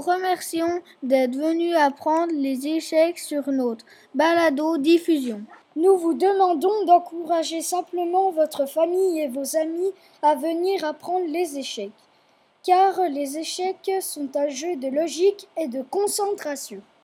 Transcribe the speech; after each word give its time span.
vous 0.00 0.12
remercions 0.12 0.80
d'être 1.02 1.36
venu 1.36 1.74
apprendre 1.74 2.32
les 2.34 2.66
échecs 2.66 3.18
sur 3.18 3.50
notre 3.50 3.84
balado-diffusion. 4.14 5.42
Nous 5.76 5.96
vous 5.98 6.14
demandons 6.14 6.84
d'encourager 6.86 7.60
simplement 7.60 8.30
votre 8.30 8.66
famille 8.66 9.20
et 9.20 9.28
vos 9.28 9.56
amis 9.56 9.92
à 10.22 10.36
venir 10.36 10.84
apprendre 10.84 11.26
les 11.28 11.58
échecs, 11.58 11.92
car 12.62 12.98
les 13.10 13.38
échecs 13.38 13.90
sont 14.00 14.30
un 14.36 14.48
jeu 14.48 14.76
de 14.76 14.88
logique 14.88 15.48
et 15.58 15.68
de 15.68 15.82
concentration. 15.82 16.80